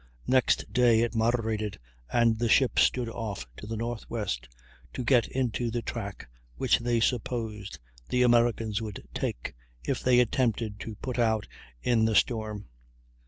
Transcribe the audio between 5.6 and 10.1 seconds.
the track which they supposed the Americans would take if